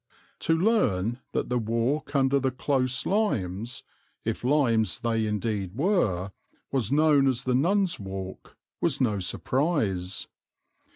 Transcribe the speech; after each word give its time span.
To 0.39 0.57
learn 0.57 1.19
that 1.31 1.49
the 1.49 1.59
walk 1.59 2.15
under 2.15 2.39
the 2.39 2.49
close 2.49 3.05
limes, 3.05 3.83
if 4.25 4.43
limes 4.43 5.01
they 5.01 5.27
indeed 5.27 5.75
were, 5.75 6.31
was 6.71 6.91
known 6.91 7.27
as 7.27 7.43
the 7.43 7.53
Nun's 7.53 7.99
Walk, 7.99 8.57
was 8.81 8.99
no 8.99 9.19
surprise. 9.19 10.27